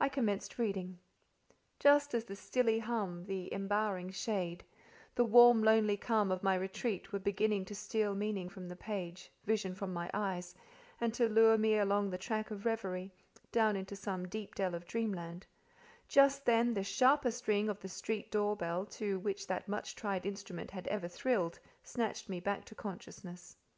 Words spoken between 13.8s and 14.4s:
some